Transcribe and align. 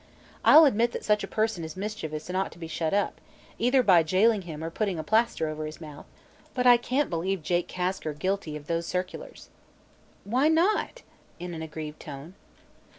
"I'll 0.43 0.65
admit 0.65 0.93
that 0.93 1.05
such 1.05 1.23
a 1.23 1.27
person 1.27 1.63
is 1.63 1.77
mischievous 1.77 2.27
and 2.27 2.35
ought 2.35 2.51
to 2.53 2.57
be 2.57 2.65
shut 2.65 2.91
up, 2.91 3.21
either 3.59 3.83
by 3.83 4.01
jailing 4.01 4.41
him 4.41 4.63
or 4.63 4.71
putting 4.71 4.97
a 4.97 5.03
plaster 5.03 5.47
over 5.47 5.67
his 5.67 5.79
mouth, 5.79 6.07
but 6.55 6.65
I 6.65 6.75
can't 6.77 7.07
believe 7.11 7.43
Jake 7.43 7.67
Kasker 7.67 8.13
guilty 8.17 8.55
of 8.55 8.65
those 8.65 8.87
circulars." 8.87 9.49
"Why 10.23 10.47
not?" 10.47 11.03
in 11.37 11.53
an 11.53 11.61
aggrieved 11.61 11.99
tone. 11.99 12.33